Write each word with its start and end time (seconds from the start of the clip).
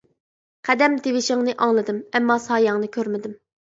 قەدەم 0.69 0.95
تىۋىشىڭنى 1.09 1.55
ئاڭلىدىم، 1.69 2.03
ئەمما 2.09 2.43
سايەڭنى 2.51 2.95
كۆرمىدىم. 3.01 3.43